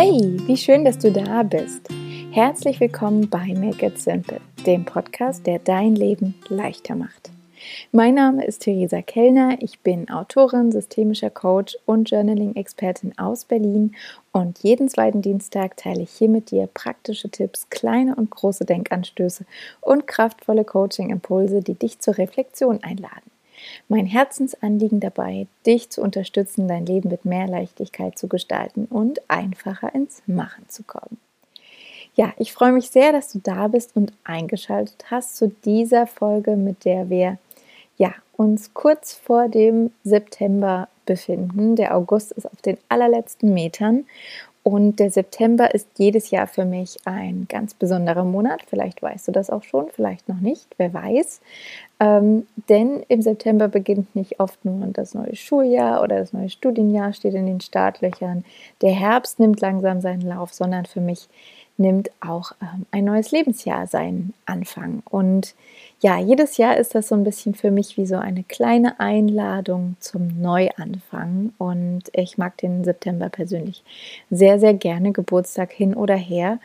[0.00, 1.88] Hey, wie schön, dass du da bist.
[2.30, 7.32] Herzlich willkommen bei Make It Simple, dem Podcast, der dein Leben leichter macht.
[7.90, 13.96] Mein Name ist Theresa Kellner, ich bin Autorin, systemischer Coach und Journaling-Expertin aus Berlin
[14.30, 19.46] und jeden zweiten Dienstag teile ich hier mit dir praktische Tipps, kleine und große Denkanstöße
[19.80, 23.32] und kraftvolle Coaching-Impulse, die dich zur Reflexion einladen.
[23.88, 29.94] Mein Herzensanliegen dabei, dich zu unterstützen, dein Leben mit mehr Leichtigkeit zu gestalten und einfacher
[29.94, 31.18] ins Machen zu kommen.
[32.14, 36.56] Ja, ich freue mich sehr, dass du da bist und eingeschaltet hast zu dieser Folge,
[36.56, 37.38] mit der wir
[37.96, 41.76] ja, uns kurz vor dem September befinden.
[41.76, 44.04] Der August ist auf den allerletzten Metern
[44.62, 48.62] und der September ist jedes Jahr für mich ein ganz besonderer Monat.
[48.68, 51.40] Vielleicht weißt du das auch schon, vielleicht noch nicht, wer weiß.
[52.00, 57.12] Ähm, denn im September beginnt nicht oft nur das neue Schuljahr oder das neue Studienjahr
[57.12, 58.44] steht in den Startlöchern.
[58.82, 61.28] Der Herbst nimmt langsam seinen Lauf, sondern für mich
[61.76, 65.02] nimmt auch ähm, ein neues Lebensjahr seinen Anfang.
[65.08, 65.54] Und
[66.00, 69.96] ja, jedes Jahr ist das so ein bisschen für mich wie so eine kleine Einladung
[69.98, 71.52] zum Neuanfang.
[71.58, 73.82] Und ich mag den September persönlich
[74.30, 76.58] sehr, sehr gerne, Geburtstag hin oder her.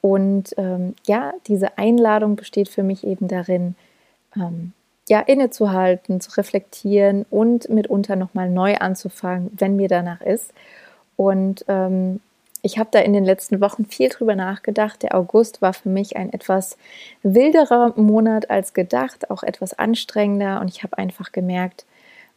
[0.00, 3.74] Und ähm, ja, diese Einladung besteht für mich eben darin,
[4.36, 4.72] ähm,
[5.08, 10.52] ja, innezuhalten, zu reflektieren und mitunter nochmal neu anzufangen, wenn mir danach ist.
[11.16, 12.20] Und ähm,
[12.62, 15.02] ich habe da in den letzten Wochen viel drüber nachgedacht.
[15.04, 16.76] Der August war für mich ein etwas
[17.22, 20.60] wilderer Monat als gedacht, auch etwas anstrengender.
[20.60, 21.84] Und ich habe einfach gemerkt,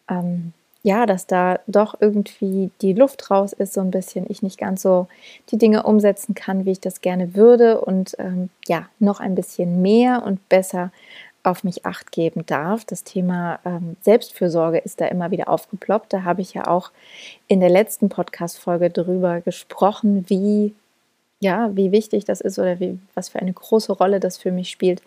[0.08, 4.26] ähm, ja, dass da doch irgendwie die Luft raus ist, so ein bisschen.
[4.30, 5.08] Ich nicht ganz so
[5.50, 7.82] die Dinge umsetzen kann, wie ich das gerne würde.
[7.82, 10.92] Und ähm, ja, noch ein bisschen mehr und besser
[11.50, 12.86] auf mich acht geben darf.
[12.86, 16.14] Das Thema ähm, Selbstfürsorge ist da immer wieder aufgeploppt.
[16.14, 16.92] Da habe ich ja auch
[17.48, 20.74] in der letzten Podcast-Folge drüber gesprochen, wie
[21.42, 24.70] ja, wie wichtig das ist oder wie, was für eine große Rolle das für mich
[24.70, 25.02] spielt,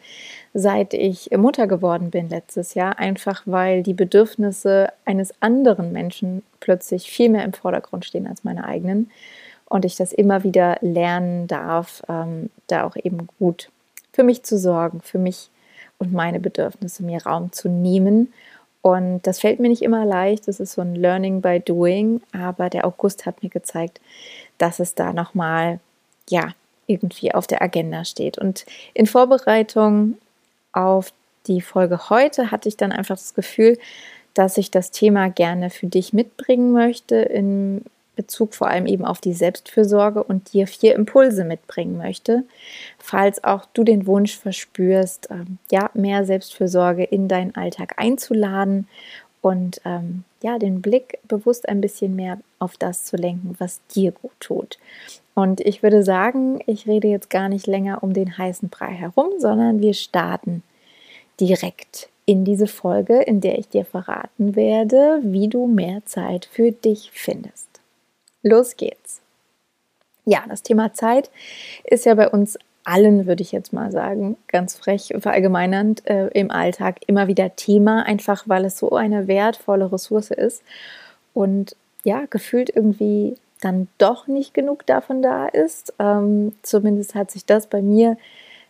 [0.55, 2.99] seit ich Mutter geworden bin letztes Jahr.
[2.99, 8.65] Einfach weil die Bedürfnisse eines anderen Menschen plötzlich viel mehr im Vordergrund stehen als meine
[8.65, 9.11] eigenen.
[9.67, 13.71] Und ich das immer wieder lernen darf, ähm, da auch eben gut
[14.13, 15.51] für mich zu sorgen, für mich
[16.03, 18.33] und meine Bedürfnisse mir Raum zu nehmen.
[18.83, 22.69] Und das fällt mir nicht immer leicht, das ist so ein Learning by Doing, aber
[22.69, 24.01] der August hat mir gezeigt,
[24.59, 25.79] dass es da nochmal,
[26.29, 26.49] ja,
[26.89, 28.39] irgendwie auf der Agenda steht.
[28.39, 30.19] Und in Vorbereitung
[30.73, 31.13] auf
[31.47, 33.79] die Folge heute hatte ich dann einfach das Gefühl,
[34.35, 37.85] dass ich das Thema gerne für dich mitbringen möchte in
[38.17, 42.45] Bezug vor allem eben auf die Selbstfürsorge und dir vier Impulse mitbringen möchte,
[42.99, 48.87] falls auch du den Wunsch verspürst, ähm, ja, mehr Selbstfürsorge in deinen Alltag einzuladen
[49.41, 54.13] und ähm, ja, den Blick bewusst ein bisschen mehr auf das zu lenken, was dir
[54.13, 54.79] gut tut.
[55.35, 59.31] Und ich würde sagen, ich rede jetzt gar nicht länger um den heißen Brei herum,
[59.39, 60.63] sondern wir starten
[61.41, 66.71] direkt in diese Folge, in der ich dir verraten werde, wie du mehr Zeit für
[66.71, 67.72] dich findest.
[68.43, 69.21] Los geht's.
[70.25, 71.31] Ja, das Thema Zeit
[71.85, 76.51] ist ja bei uns allen, würde ich jetzt mal sagen, ganz frech verallgemeinernd äh, im
[76.51, 80.63] Alltag immer wieder Thema, einfach weil es so eine wertvolle Ressource ist
[81.33, 85.95] und ja, gefühlt irgendwie dann doch nicht genug davon da ist.
[86.01, 88.17] Ähm, zumindest hat sich das bei mir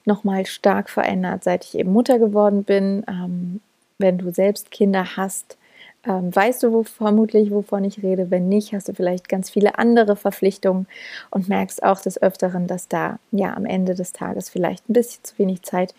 [0.05, 3.05] nochmal stark verändert, seit ich eben Mutter geworden bin.
[3.09, 3.61] Ähm,
[3.99, 5.57] wenn du selbst Kinder hast,
[6.05, 8.31] ähm, weißt du wo, vermutlich, wovon ich rede?
[8.31, 10.87] Wenn nicht, hast du vielleicht ganz viele andere Verpflichtungen
[11.31, 15.23] und merkst auch des Öfteren, dass da ja am Ende des Tages vielleicht ein bisschen
[15.23, 15.95] zu wenig Zeit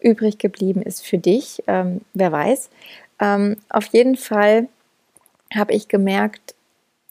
[0.00, 1.62] übrig geblieben ist für dich.
[1.66, 2.70] Ähm, wer weiß.
[3.20, 4.68] Ähm, auf jeden Fall
[5.52, 6.54] habe ich gemerkt,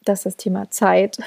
[0.05, 1.17] dass das Thema Zeit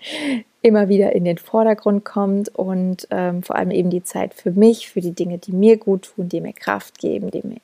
[0.62, 4.88] immer wieder in den Vordergrund kommt und ähm, vor allem eben die Zeit für mich,
[4.88, 7.60] für die Dinge, die mir gut tun, die mir Kraft geben, die mir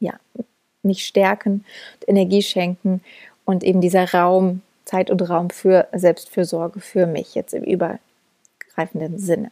[0.00, 0.14] ja,
[0.88, 1.64] mich stärken
[2.00, 3.00] und Energie schenken
[3.44, 9.50] und eben dieser Raum, Zeit und Raum für Selbstfürsorge für mich jetzt im übergreifenden Sinne.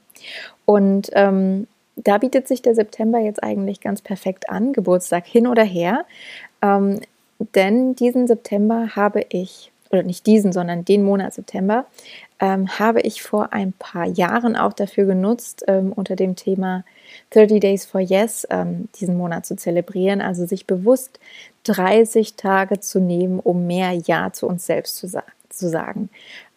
[0.65, 5.65] Und ähm, da bietet sich der September jetzt eigentlich ganz perfekt an, Geburtstag hin oder
[5.65, 6.05] her.
[6.63, 7.01] Ähm,
[7.55, 11.87] denn diesen September habe ich, oder nicht diesen, sondern den Monat September,
[12.41, 16.85] ähm, habe ich vor ein paar Jahren auch dafür genutzt, ähm, unter dem Thema
[17.31, 21.19] 30 Days for Yes ähm, diesen Monat zu zelebrieren, also sich bewusst
[21.65, 26.11] 30 Tage zu nehmen, um mehr Ja zu uns selbst zu, sa zu sagen.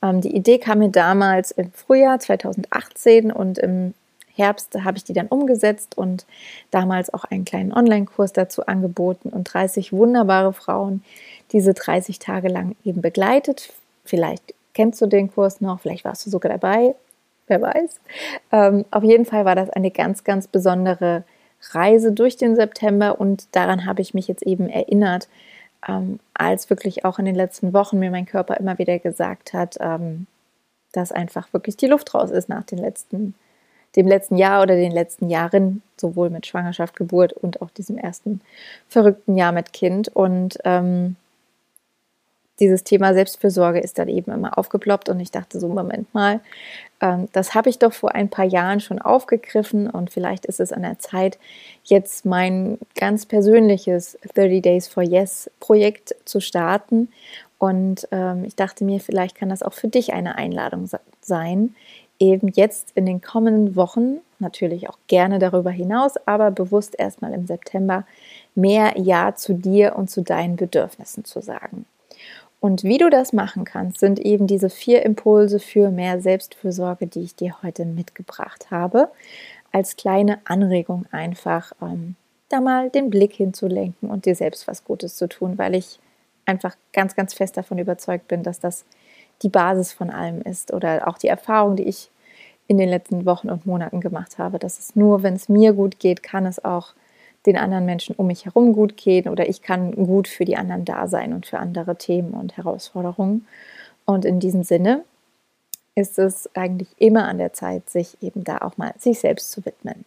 [0.04, 3.94] Ähm, die Idee kam mir damals im Frühjahr 2018 und im
[4.40, 6.26] Herbst habe ich die dann umgesetzt und
[6.72, 11.04] damals auch einen kleinen Online-Kurs dazu angeboten und 30 wunderbare Frauen
[11.52, 13.74] diese 30 Tage lang eben begleitet,
[14.06, 16.96] vielleicht kennst du den Kurs noch, vielleicht warst du sogar dabei,
[17.48, 18.00] wer weiß.
[18.52, 21.24] Ähm, auf jeden Fall war das eine ganz, ganz besondere
[21.72, 25.28] Reise durch den September und daran habe ich mich jetzt eben erinnert,
[25.88, 29.78] ähm, als wirklich auch in den letzten Wochen mir mein Körper immer wieder gesagt hat,
[29.80, 30.28] ähm,
[30.92, 33.36] dass einfach wirklich die Luft raus ist nach den letzten,
[33.96, 38.42] dem letzten Jahr oder den letzten Jahren, sowohl mit Schwangerschaft, Geburt und auch diesem ersten
[38.88, 40.10] verrückten Jahr mit Kind.
[40.10, 41.16] Und ähm,
[42.60, 46.42] dieses Thema Selbstfürsorge ist dann eben immer aufgeploppt und ich dachte so, Moment mal,
[47.02, 50.74] ähm, das habe ich doch vor ein paar Jahren schon aufgegriffen und vielleicht ist es
[50.74, 51.40] an der Zeit,
[51.84, 57.10] jetzt mein ganz persönliches 30 Days for Yes Projekt zu starten.
[57.58, 60.90] Und ähm, ich dachte mir, vielleicht kann das auch für dich eine Einladung
[61.22, 61.76] sein,
[62.20, 67.48] eben jetzt in den kommenden Wochen, natürlich auch gerne darüber hinaus, aber bewusst erstmal im
[67.48, 68.06] September,
[68.56, 71.86] mehr Ja zu dir und zu deinen Bedürfnissen zu sagen.
[72.60, 77.22] Und wie du das machen kannst, sind eben diese vier Impulse für mehr Selbstfürsorge, die
[77.22, 79.10] ich dir heute mitgebracht habe,
[79.72, 82.16] als kleine Anregung einfach ähm,
[82.50, 86.00] da mal den Blick hinzulenken und dir selbst was Gutes zu tun, weil ich
[86.46, 88.84] einfach ganz, ganz fest davon überzeugt bin, dass das
[89.42, 92.10] die Basis von allem ist oder auch die Erfahrung, die ich
[92.68, 96.00] in den letzten Wochen und Monaten gemacht habe, dass es nur, wenn es mir gut
[96.00, 96.94] geht, kann es auch
[97.46, 100.86] den anderen Menschen um mich herum gut gehen oder ich kann gut für die anderen
[100.86, 103.48] da sein und für andere Themen und Herausforderungen.
[104.06, 105.04] Und in diesem Sinne
[105.96, 109.66] ist es eigentlich immer an der Zeit, sich eben da auch mal sich selbst zu
[109.66, 110.06] widmen.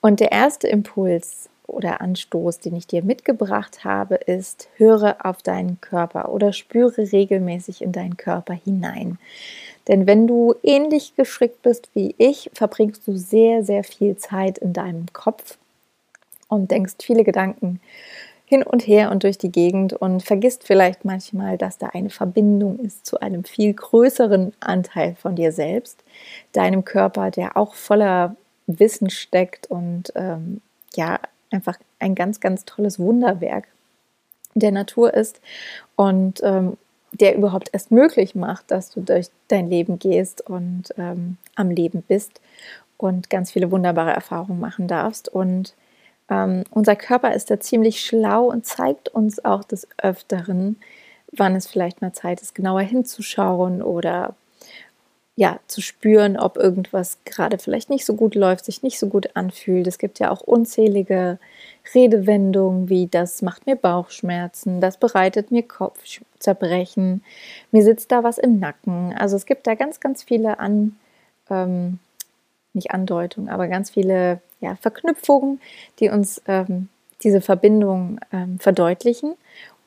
[0.00, 5.80] Und der erste Impuls oder Anstoß, den ich dir mitgebracht habe, ist, höre auf deinen
[5.80, 9.18] Körper oder spüre regelmäßig in deinen Körper hinein.
[9.88, 14.72] Denn wenn du ähnlich geschickt bist wie ich, verbringst du sehr, sehr viel Zeit in
[14.72, 15.58] deinem Kopf
[16.48, 17.80] und denkst viele Gedanken
[18.44, 22.78] hin und her und durch die Gegend und vergisst vielleicht manchmal, dass da eine Verbindung
[22.80, 26.04] ist zu einem viel größeren Anteil von dir selbst,
[26.52, 28.36] deinem Körper, der auch voller
[28.66, 30.60] Wissen steckt und ähm,
[30.94, 31.18] ja,
[31.52, 33.68] einfach ein ganz, ganz tolles Wunderwerk
[34.54, 35.40] der Natur ist
[35.96, 36.76] und ähm,
[37.12, 42.02] der überhaupt erst möglich macht, dass du durch dein Leben gehst und ähm, am Leben
[42.02, 42.40] bist
[42.96, 45.28] und ganz viele wunderbare Erfahrungen machen darfst.
[45.28, 45.74] Und
[46.30, 50.76] ähm, unser Körper ist da ziemlich schlau und zeigt uns auch des Öfteren,
[51.32, 54.34] wann es vielleicht mal Zeit ist, genauer hinzuschauen oder
[55.34, 59.34] ja, zu spüren, ob irgendwas gerade vielleicht nicht so gut läuft, sich nicht so gut
[59.34, 59.86] anfühlt.
[59.86, 61.38] Es gibt ja auch unzählige
[61.94, 67.24] Redewendungen wie das macht mir Bauchschmerzen, das bereitet mir Kopfzerbrechen,
[67.70, 69.14] mir sitzt da was im Nacken.
[69.18, 70.96] Also es gibt da ganz, ganz viele an,
[71.50, 71.98] ähm,
[72.72, 75.60] nicht Andeutungen, aber ganz viele ja, Verknüpfungen,
[75.98, 76.88] die uns ähm,
[77.22, 79.34] diese Verbindung ähm, verdeutlichen.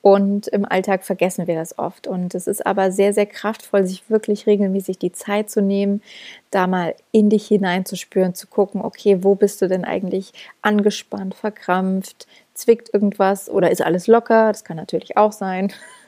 [0.05, 2.05] Und im Alltag vergessen wir das oft.
[2.05, 6.03] Und es ist aber sehr, sehr kraftvoll, sich wirklich regelmäßig die Zeit zu nehmen,
[6.51, 10.31] da mal in dich hineinzuspüren, zu gucken, okay, wo bist du denn eigentlich
[10.61, 14.49] angespannt, verkrampft, zwickt irgendwas oder ist alles locker?
[14.49, 15.73] Das kann natürlich auch sein.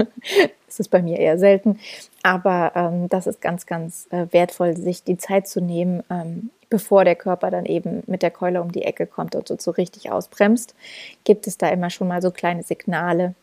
[0.67, 1.79] das ist bei mir eher selten.
[2.21, 7.03] Aber ähm, das ist ganz, ganz äh, wertvoll, sich die Zeit zu nehmen, ähm, bevor
[7.03, 10.11] der Körper dann eben mit der Keule um die Ecke kommt und so, so richtig
[10.11, 10.75] ausbremst,
[11.23, 13.33] gibt es da immer schon mal so kleine Signale,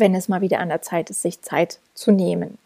[0.00, 2.58] wenn es mal wieder an der Zeit ist, sich Zeit zu nehmen.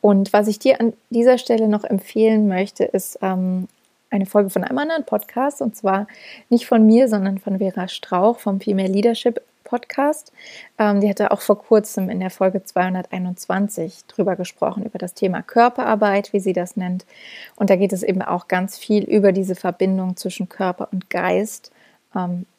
[0.00, 3.68] Und was ich dir an dieser Stelle noch empfehlen möchte, ist ähm,
[4.10, 6.06] eine Folge von einem anderen Podcast und zwar
[6.48, 9.40] nicht von mir, sondern von Vera Strauch vom Female Leadership
[9.70, 10.32] Podcast.
[10.78, 15.42] Ähm, die hatte auch vor kurzem in der Folge 221 drüber gesprochen, über das Thema
[15.42, 17.06] Körperarbeit, wie sie das nennt.
[17.54, 21.70] Und da geht es eben auch ganz viel über diese Verbindung zwischen Körper und Geist,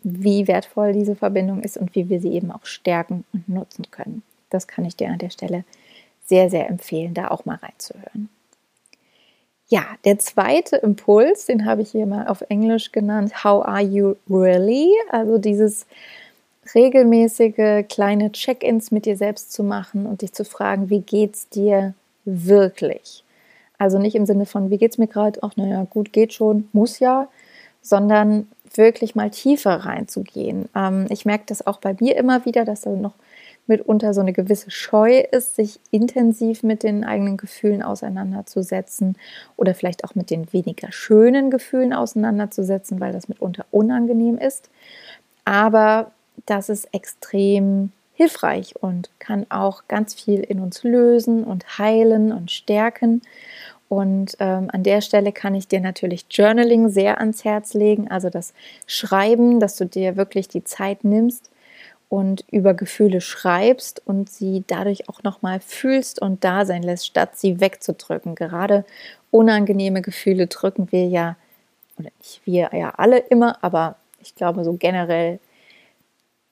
[0.03, 4.24] wie wertvoll diese Verbindung ist und wie wir sie eben auch stärken und nutzen können.
[4.50, 5.63] Das kann ich dir an der Stelle
[6.25, 8.29] sehr, sehr empfehlen, da auch mal reinzuhören.
[9.67, 14.15] Ja, der zweite Impuls, den habe ich hier mal auf Englisch genannt, How are you
[14.29, 14.89] really?
[15.10, 15.86] Also dieses
[16.75, 21.93] regelmäßige kleine Check-ins mit dir selbst zu machen und dich zu fragen, wie geht's dir
[22.25, 23.24] wirklich?
[23.77, 25.39] Also nicht im Sinne von, wie geht's mir gerade?
[25.41, 27.27] Ach, naja, gut, geht schon, muss ja,
[27.81, 28.48] sondern
[28.78, 30.70] wirklich mal tiefer reinzugehen.
[30.75, 33.16] Ähm, ich merke das auch bei mir immer wieder, dass da noch
[33.68, 39.18] mitunter so eine gewisse Scheu ist, sich intensiv mit den eigenen Gefühlen auseinanderzusetzen
[39.56, 44.70] oder vielleicht auch mit den weniger schönen Gefühlen auseinanderzusetzen, weil das mitunter unangenehm ist.
[45.46, 46.12] Aber
[46.46, 52.51] das ist extrem hilfreich und kann auch ganz viel in uns lösen und heilen und
[52.51, 53.22] stärken.
[53.91, 58.29] Und ähm, an der Stelle kann ich dir natürlich Journaling sehr ans Herz legen, also
[58.29, 58.53] das
[58.88, 61.51] Schreiben, dass du dir wirklich die Zeit nimmst
[62.07, 67.38] und über Gefühle schreibst und sie dadurch auch nochmal fühlst und da sein lässt, statt
[67.38, 68.33] sie wegzudrücken.
[68.36, 68.86] Gerade
[69.29, 71.36] unangenehme Gefühle drücken wir ja,
[72.00, 75.41] oder nicht wir ja alle immer, aber ich glaube so generell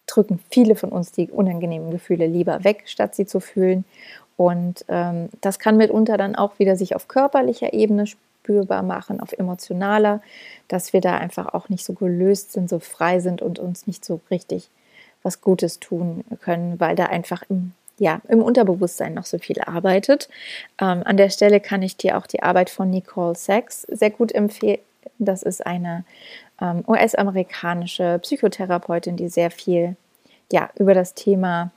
[0.07, 3.85] drücken viele von uns die unangenehmen Gefühle lieber weg, statt sie zu fühlen.
[4.39, 9.33] Und ähm, das kann mitunter dann auch wieder sich auf körperlicher Ebene spürbar machen, auf
[9.33, 10.21] emotionaler,
[10.69, 14.05] dass wir da einfach auch nicht so gelöst sind, so frei sind und uns nicht
[14.05, 14.69] so richtig
[15.23, 20.29] was Gutes tun können, weil da einfach im, ja, im Unterbewusstsein noch so viel arbeitet.
[20.79, 24.31] Ähm, an der Stelle kann ich dir auch die Arbeit von Nicole Sachs sehr gut
[24.31, 24.79] empfehlen.
[25.17, 26.05] Das ist eine
[26.61, 29.97] ähm, US-amerikanische Psychotherapeutin, die sehr viel
[30.49, 31.71] ja, über das Thema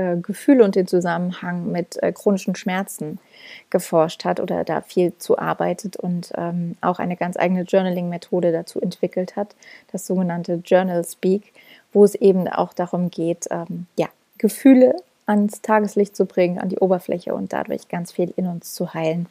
[0.00, 3.18] äh, Gefühle und den Zusammenhang mit äh, chronischen Schmerzen
[3.68, 8.80] geforscht hat oder da viel zu arbeitet und ähm, auch eine ganz eigene Journaling-Methode dazu
[8.80, 9.54] entwickelt hat,
[9.92, 11.52] das sogenannte Journal Speak
[11.92, 16.78] wo es eben auch darum geht, ähm, ja, Gefühle ans Tageslicht zu bringen, an die
[16.78, 19.26] Oberfläche und dadurch ganz viel in uns zu heilen.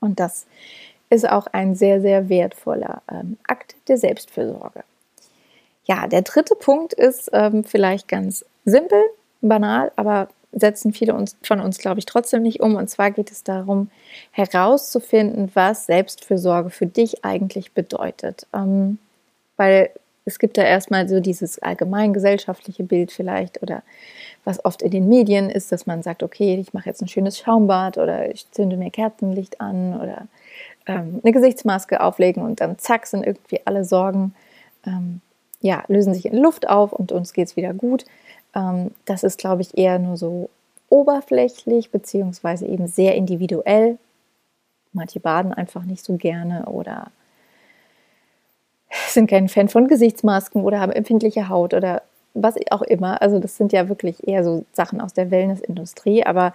[0.00, 0.46] Und das
[1.10, 4.84] ist auch ein sehr, sehr wertvoller ähm, Akt der Selbstfürsorge.
[5.84, 9.02] Ja, der dritte Punkt ist ähm, vielleicht ganz simpel,
[9.48, 12.76] banal, aber setzen viele uns, von uns, glaube ich, trotzdem nicht um.
[12.76, 13.90] Und zwar geht es darum,
[14.30, 18.46] herauszufinden, was Selbstfürsorge für dich eigentlich bedeutet.
[18.54, 18.98] Ähm,
[19.56, 19.90] weil
[20.24, 23.82] es gibt da erstmal so dieses allgemein gesellschaftliche Bild vielleicht oder
[24.44, 27.38] was oft in den Medien ist, dass man sagt, okay, ich mache jetzt ein schönes
[27.38, 30.26] Schaumbad oder ich zünde mir Kerzenlicht an oder
[30.86, 34.34] ähm, eine Gesichtsmaske auflegen und dann zack sind irgendwie alle Sorgen,
[34.86, 35.20] ähm,
[35.60, 38.04] ja, lösen sich in Luft auf und uns geht es wieder gut.
[38.54, 40.50] Ähm, das ist, glaube ich, eher nur so
[40.88, 43.98] oberflächlich beziehungsweise eben sehr individuell.
[44.92, 47.10] Manche baden einfach nicht so gerne oder
[49.08, 52.02] sind kein Fan von Gesichtsmasken oder haben empfindliche Haut oder
[52.34, 53.22] was auch immer.
[53.22, 56.24] Also das sind ja wirklich eher so Sachen aus der Wellnessindustrie.
[56.24, 56.52] Aber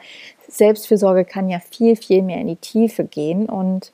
[0.47, 3.47] Selbstfürsorge kann ja viel, viel mehr in die Tiefe gehen.
[3.47, 3.93] Und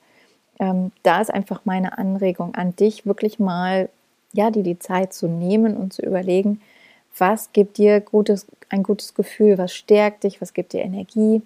[0.60, 3.90] ähm, da ist einfach meine Anregung an dich, wirklich mal
[4.34, 6.60] ja, dir die Zeit zu nehmen und zu überlegen,
[7.18, 11.42] was gibt dir gutes, ein gutes Gefühl, was stärkt dich, was gibt dir Energie.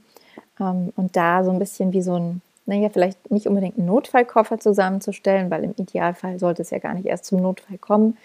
[0.60, 4.60] Ähm, und da so ein bisschen wie so ein naja, vielleicht nicht unbedingt einen Notfallkoffer
[4.60, 8.16] zusammenzustellen, weil im Idealfall sollte es ja gar nicht erst zum Notfall kommen,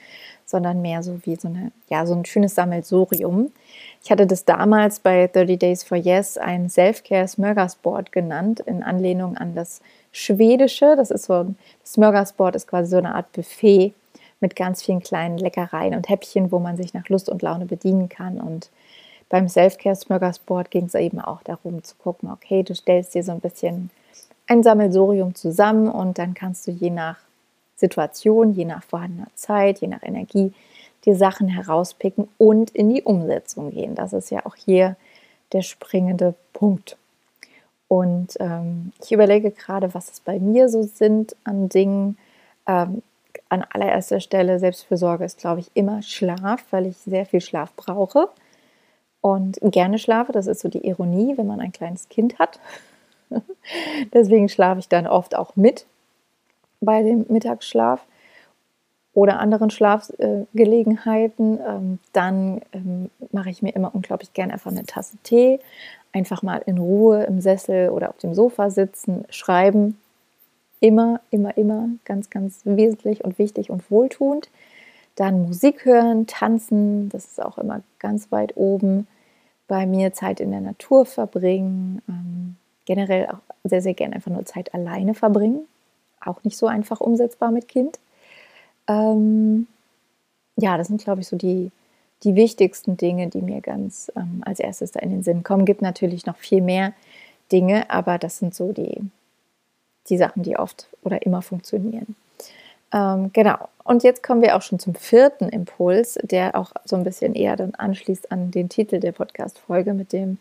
[0.45, 3.51] sondern mehr so wie so, eine, ja, so ein schönes Sammelsurium.
[4.03, 9.39] Ich hatte das damals bei 30 Days for Yes ein Self-Care Smörgersboard genannt, in Anlehnung
[9.39, 9.81] an das
[10.13, 10.95] Schwedische.
[10.95, 13.95] Das ist so ein Smörgersboard ist quasi so eine Art Buffet
[14.45, 18.11] mit ganz vielen kleinen Leckereien und Häppchen, wo man sich nach Lust und Laune bedienen
[18.11, 18.39] kann.
[18.39, 18.69] Und
[19.31, 23.33] beim Self-Care Smörgersboard ging es eben auch darum zu gucken, okay, du stellst dir so
[23.33, 23.89] ein bisschen
[24.47, 27.17] ein Sammelsurium zusammen und dann kannst du je nach
[27.75, 30.53] Situation, je nach vorhandener Zeit, je nach Energie
[31.07, 33.95] die Sachen herauspicken und in die Umsetzung gehen.
[33.95, 34.95] Das ist ja auch hier
[35.55, 36.99] der springende Punkt.
[37.89, 42.19] Und ähm, ich überlege gerade, was es bei mir so sind an Dingen.
[42.67, 43.03] Ähm,
[43.49, 48.29] an allererster Stelle Selbstfürsorge ist, glaube ich, immer Schlaf, weil ich sehr viel Schlaf brauche
[49.21, 50.33] und gerne schlafe.
[50.33, 52.61] Das ist so die Ironie, wenn man ein kleines Kind hat.
[54.13, 55.87] Deswegen schlafe ich dann oft auch mit
[56.81, 58.05] bei dem Mittagsschlaf
[59.15, 61.59] oder anderen Schlafgelegenheiten.
[61.67, 65.61] Ähm, dann ähm, mache ich mir immer unglaublich gerne einfach eine Tasse Tee,
[66.13, 69.99] einfach mal in Ruhe im Sessel oder auf dem Sofa sitzen, schreiben.
[70.85, 74.51] Immer, immer, immer ganz, ganz wesentlich und wichtig und wohltuend.
[75.17, 79.07] Dann Musik hören, tanzen, das ist auch immer ganz weit oben.
[79.67, 84.45] Bei mir Zeit in der Natur verbringen, ähm, generell auch sehr, sehr gerne einfach nur
[84.45, 85.61] Zeit alleine verbringen.
[86.21, 87.99] Auch nicht so einfach umsetzbar mit Kind.
[88.87, 89.67] Ähm,
[90.57, 91.71] ja, das sind, glaube ich, so die,
[92.25, 95.65] die wichtigsten Dinge, die mir ganz ähm, als erstes da in den Sinn kommen.
[95.65, 96.93] Gibt natürlich noch viel mehr
[97.51, 99.01] Dinge, aber das sind so die,
[100.09, 102.17] die Sachen, die oft oder immer funktionieren.
[102.93, 103.69] Ähm, genau.
[103.83, 107.57] Und jetzt kommen wir auch schon zum vierten Impuls, der auch so ein bisschen eher
[107.57, 110.39] dann anschließt an den Titel der Podcast-Folge mit dem,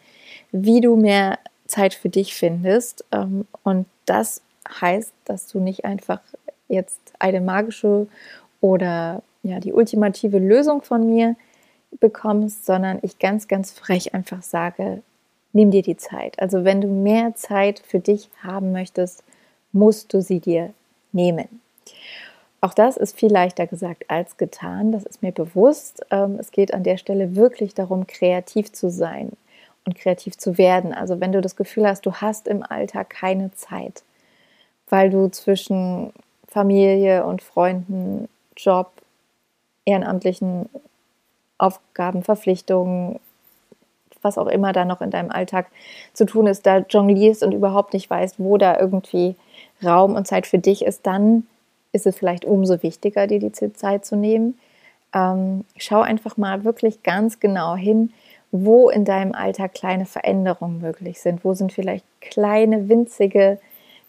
[0.51, 3.05] wie du mehr Zeit für dich findest.
[3.11, 4.41] Ähm, und das
[4.81, 6.21] heißt, dass du nicht einfach
[6.67, 8.07] jetzt eine magische
[8.61, 11.35] oder ja, die ultimative Lösung von mir
[11.99, 15.01] bekommst, sondern ich ganz, ganz frech einfach sage,
[15.51, 16.39] nimm dir die Zeit.
[16.39, 19.23] Also wenn du mehr Zeit für dich haben möchtest,
[19.73, 20.73] musst du sie dir
[21.11, 21.61] nehmen.
[22.61, 26.05] Auch das ist viel leichter gesagt als getan, das ist mir bewusst.
[26.11, 29.33] Ähm, es geht an der Stelle wirklich darum, kreativ zu sein,
[29.85, 30.93] und kreativ zu werden.
[30.93, 34.03] Also wenn du das Gefühl hast, du hast im Alltag keine Zeit,
[34.89, 36.13] weil du zwischen
[36.47, 38.91] Familie und Freunden, Job,
[39.85, 40.69] ehrenamtlichen
[41.57, 43.19] Aufgaben, Verpflichtungen,
[44.21, 45.67] was auch immer da noch in deinem Alltag
[46.13, 49.35] zu tun ist, da jonglierst und überhaupt nicht weißt, wo da irgendwie
[49.85, 51.47] Raum und Zeit für dich ist, dann
[51.91, 54.57] ist es vielleicht umso wichtiger, dir die Zeit zu nehmen.
[55.13, 58.11] Ähm, schau einfach mal wirklich ganz genau hin,
[58.51, 61.43] wo in deinem Alltag kleine Veränderungen möglich sind.
[61.43, 63.59] Wo sind vielleicht kleine, winzige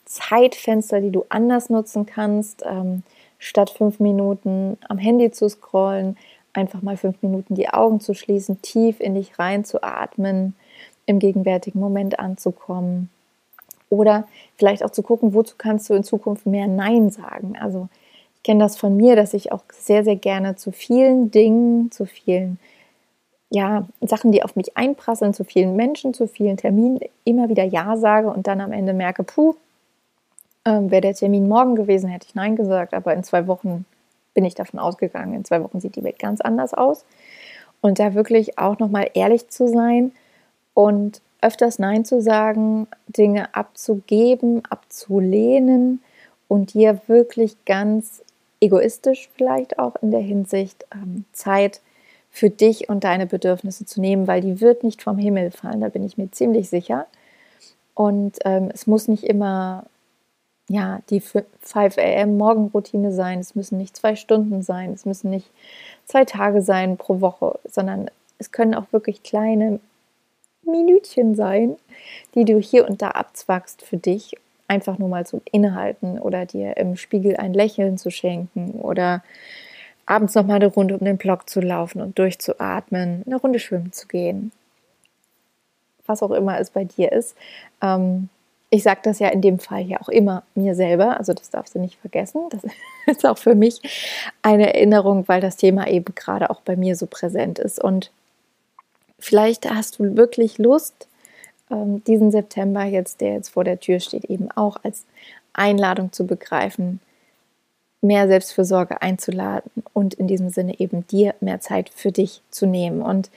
[0.04, 3.02] Zeitfenster, die du anders nutzen kannst, ähm,
[3.38, 6.16] statt fünf Minuten am Handy zu scrollen,
[6.52, 10.54] einfach mal fünf Minuten die Augen zu schließen, tief in dich reinzuatmen,
[11.06, 13.10] im gegenwärtigen Moment anzukommen.
[13.90, 14.26] Oder
[14.56, 17.56] vielleicht auch zu gucken, wozu kannst du in Zukunft mehr Nein sagen.
[17.60, 17.88] Also
[18.36, 22.06] ich kenne das von mir, dass ich auch sehr, sehr gerne zu vielen Dingen, zu
[22.06, 22.58] vielen
[23.50, 27.96] ja, Sachen, die auf mich einprasseln, zu vielen Menschen, zu vielen Terminen immer wieder Ja
[27.96, 29.54] sage und dann am Ende merke, puh,
[30.64, 33.84] ähm, wäre der Termin morgen gewesen, hätte ich Nein gesagt, aber in zwei Wochen
[34.34, 37.04] bin ich davon ausgegangen, in zwei Wochen sieht die Welt ganz anders aus.
[37.80, 40.12] Und da wirklich auch nochmal ehrlich zu sein
[40.72, 46.02] und öfters Nein zu sagen, Dinge abzugeben, abzulehnen
[46.48, 48.22] und dir wirklich ganz
[48.60, 51.80] egoistisch vielleicht auch in der Hinsicht ähm, Zeit
[52.30, 55.88] für dich und deine Bedürfnisse zu nehmen, weil die wird nicht vom Himmel fallen, da
[55.88, 57.06] bin ich mir ziemlich sicher.
[57.94, 59.84] Und ähm, es muss nicht immer
[60.68, 63.38] ja, die 5 am Morgenroutine sein.
[63.38, 65.50] Es müssen nicht zwei Stunden sein, es müssen nicht
[66.06, 69.78] zwei Tage sein pro Woche, sondern es können auch wirklich kleine
[70.66, 71.76] Minütchen sein,
[72.34, 74.34] die du hier und da abzwackst für dich,
[74.68, 79.22] einfach nur mal zum Innehalten oder dir im Spiegel ein Lächeln zu schenken oder
[80.06, 83.92] abends noch mal eine Runde um den Block zu laufen und durchzuatmen, eine Runde schwimmen
[83.92, 84.52] zu gehen,
[86.06, 87.36] was auch immer es bei dir ist.
[87.82, 88.28] Ähm,
[88.70, 91.74] ich sage das ja in dem Fall ja auch immer mir selber, also das darfst
[91.74, 92.48] du nicht vergessen.
[92.50, 92.62] Das
[93.06, 93.80] ist auch für mich
[94.42, 97.82] eine Erinnerung, weil das Thema eben gerade auch bei mir so präsent ist.
[97.82, 98.10] Und
[99.24, 101.08] vielleicht hast du wirklich Lust,
[101.70, 105.04] ähm, diesen September jetzt, der jetzt vor der Tür steht, eben auch als
[105.52, 107.00] Einladung zu begreifen,
[108.02, 113.00] mehr Selbstfürsorge einzuladen und in diesem Sinne eben dir mehr Zeit für dich zu nehmen.
[113.00, 113.30] Und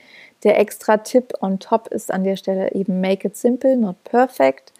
[0.44, 4.72] der extra Tipp on top ist an der Stelle eben make it simple, not perfect.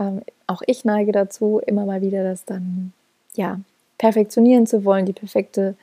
[0.00, 2.92] Ähm, auch ich neige dazu, immer mal wieder das dann
[3.34, 3.60] ja
[3.98, 5.74] perfektionieren zu wollen, die perfekte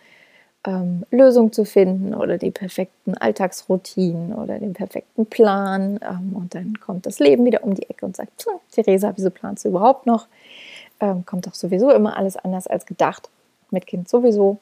[0.65, 5.99] ähm, Lösung zu finden oder die perfekten Alltagsroutinen oder den perfekten Plan.
[6.07, 9.65] Ähm, und dann kommt das Leben wieder um die Ecke und sagt, Theresa, wieso planst
[9.65, 10.27] du überhaupt noch?
[10.99, 13.29] Ähm, kommt doch sowieso immer alles anders als gedacht.
[13.71, 14.59] Mit Kind sowieso.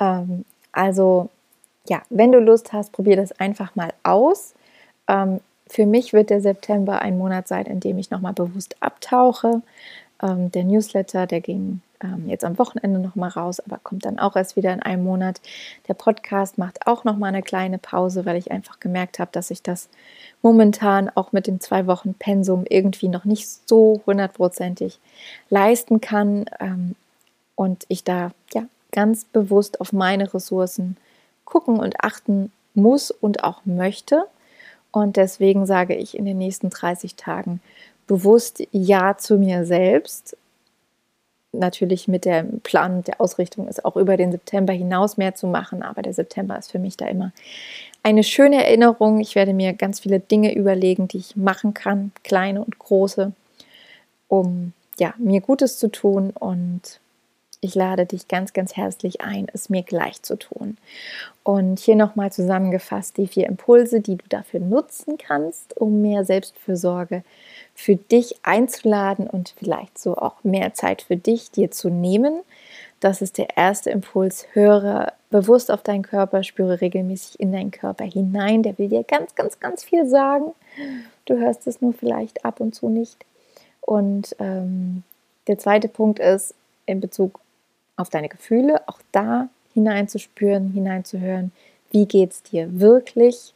[0.00, 1.28] Ähm, also
[1.88, 4.54] ja, wenn du Lust hast, probier das einfach mal aus.
[5.08, 9.62] Ähm, für mich wird der September ein Monat sein, in dem ich nochmal bewusst abtauche.
[10.22, 14.36] Ähm, der Newsletter, der ging ähm, jetzt am Wochenende nochmal raus, aber kommt dann auch
[14.36, 15.40] erst wieder in einem Monat.
[15.88, 19.62] Der Podcast macht auch nochmal eine kleine Pause, weil ich einfach gemerkt habe, dass ich
[19.62, 19.88] das
[20.42, 24.98] momentan auch mit dem zwei Wochen Pensum irgendwie noch nicht so hundertprozentig
[25.50, 26.94] leisten kann ähm,
[27.54, 30.96] und ich da ja ganz bewusst auf meine Ressourcen
[31.44, 34.26] gucken und achten muss und auch möchte.
[34.92, 37.60] Und deswegen sage ich in den nächsten 30 Tagen
[38.06, 40.36] bewusst Ja zu mir selbst.
[41.58, 45.82] Natürlich mit dem Plan, der Ausrichtung ist auch über den September hinaus mehr zu machen,
[45.82, 47.32] aber der September ist für mich da immer
[48.02, 49.20] eine schöne Erinnerung.
[49.20, 53.32] Ich werde mir ganz viele Dinge überlegen, die ich machen kann, kleine und große,
[54.28, 57.00] um ja, mir Gutes zu tun und
[57.60, 60.76] ich lade dich ganz, ganz herzlich ein, es mir gleich zu tun.
[61.42, 67.24] Und hier nochmal zusammengefasst die vier Impulse, die du dafür nutzen kannst, um mehr Selbstfürsorge
[67.76, 72.40] für dich einzuladen und vielleicht so auch mehr Zeit für dich dir zu nehmen.
[73.00, 74.46] Das ist der erste Impuls.
[74.54, 78.62] Höre bewusst auf deinen Körper, spüre regelmäßig in deinen Körper hinein.
[78.62, 80.52] Der will dir ganz, ganz, ganz viel sagen.
[81.26, 83.24] Du hörst es nur vielleicht ab und zu nicht.
[83.82, 85.02] Und ähm,
[85.46, 86.54] der zweite Punkt ist
[86.86, 87.40] in Bezug
[87.96, 91.52] auf deine Gefühle, auch da hineinzuspüren, hineinzuhören,
[91.90, 93.52] wie geht es dir wirklich,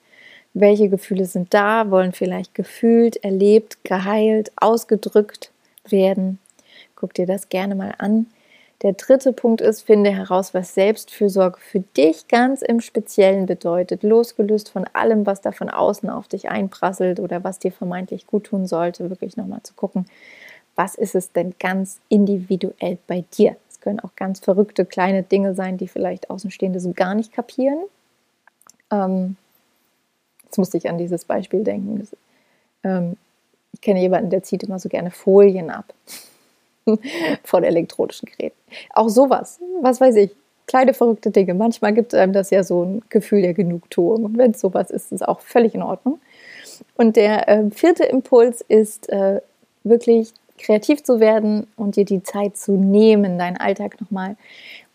[0.54, 5.50] welche Gefühle sind da, wollen vielleicht gefühlt, erlebt, geheilt, ausgedrückt
[5.88, 6.38] werden.
[6.96, 8.26] Guck dir das gerne mal an.
[8.82, 14.70] Der dritte Punkt ist, finde heraus, was Selbstfürsorge für dich ganz im Speziellen bedeutet, losgelöst
[14.70, 18.66] von allem, was da von außen auf dich einprasselt oder was dir vermeintlich gut tun
[18.66, 20.06] sollte, wirklich nochmal zu gucken,
[20.76, 23.56] was ist es denn ganz individuell bei dir?
[23.68, 27.80] Es können auch ganz verrückte kleine Dinge sein, die vielleicht Außenstehende so gar nicht kapieren.
[28.90, 29.36] Ähm,
[30.50, 32.06] jetzt musste ich an dieses Beispiel denken.
[32.82, 33.16] Ähm,
[33.72, 35.94] ich kenne jemanden, der zieht immer so gerne Folien ab
[37.44, 38.56] von elektronischen Geräten.
[38.92, 40.32] Auch sowas, was weiß ich,
[40.66, 41.54] kleine verrückte Dinge.
[41.54, 44.24] Manchmal gibt einem das ja so ein Gefühl der Genugtuung.
[44.24, 46.20] Und wenn es sowas ist, ist es auch völlig in Ordnung.
[46.96, 49.40] Und der äh, vierte Impuls ist äh,
[49.84, 54.36] wirklich kreativ zu werden und dir die Zeit zu nehmen, deinen Alltag nochmal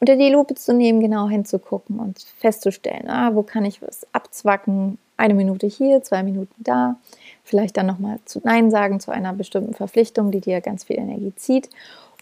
[0.01, 4.97] unter die Lupe zu nehmen, genau hinzugucken und festzustellen, ah, wo kann ich was abzwacken,
[5.17, 6.97] eine Minute hier, zwei Minuten da,
[7.43, 11.33] vielleicht dann nochmal zu Nein sagen zu einer bestimmten Verpflichtung, die dir ganz viel Energie
[11.35, 11.69] zieht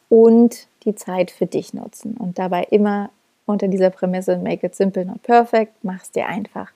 [0.10, 3.10] und die Zeit für dich nutzen und dabei immer
[3.45, 6.71] unter dieser Prämisse make it simple not perfect, mach es dir einfach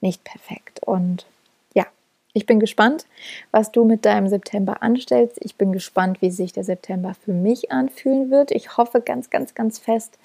[0.00, 1.26] nicht perfekt und
[2.32, 3.06] ich bin gespannt,
[3.50, 5.38] was du mit deinem September anstellst.
[5.40, 8.52] Ich bin gespannt, wie sich der September für mich anfühlen wird.
[8.52, 10.16] Ich hoffe ganz, ganz, ganz fest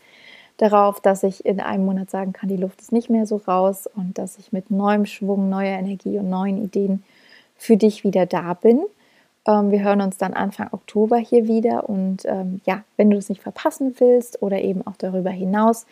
[0.57, 3.87] darauf, dass ich in einem Monat sagen kann, die Luft ist nicht mehr so raus
[3.87, 7.03] und dass ich mit neuem Schwung, neuer Energie und neuen Ideen
[7.57, 8.81] für dich wieder da bin.
[9.47, 13.29] Ähm, wir hören uns dann Anfang Oktober hier wieder und ähm, ja, wenn du es
[13.29, 15.85] nicht verpassen willst oder eben auch darüber hinaus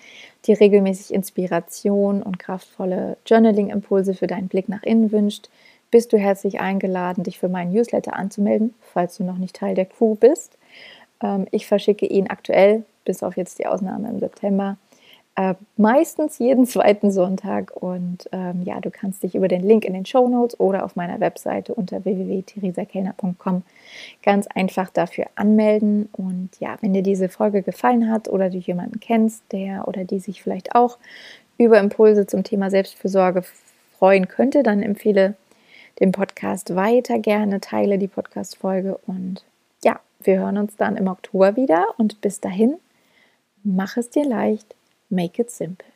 [0.45, 5.49] dir regelmäßig Inspiration und kraftvolle Journaling-Impulse für deinen Blick nach innen wünscht,
[5.91, 9.85] bist du herzlich eingeladen, dich für meinen Newsletter anzumelden, falls du noch nicht Teil der
[9.85, 10.57] Crew bist.
[11.23, 14.77] Ähm, ich verschicke ihn aktuell, bis auf jetzt die Ausnahme im September,
[15.35, 17.71] äh, meistens jeden zweiten Sonntag.
[17.75, 20.95] Und ähm, ja, du kannst dich über den Link in den Show Notes oder auf
[20.95, 23.63] meiner Webseite unter www.theresakellner.com
[24.21, 26.09] ganz einfach dafür anmelden.
[26.11, 30.19] Und ja, wenn dir diese Folge gefallen hat oder du jemanden kennst, der oder die
[30.19, 30.97] sich vielleicht auch
[31.57, 33.43] über Impulse zum Thema Selbstfürsorge
[33.97, 35.35] freuen könnte, dann empfehle
[35.99, 39.43] den Podcast weiter gerne, teile die Podcast-Folge und
[40.25, 42.77] wir hören uns dann im Oktober wieder und bis dahin,
[43.63, 44.75] mach es dir leicht,
[45.09, 45.92] make it simple.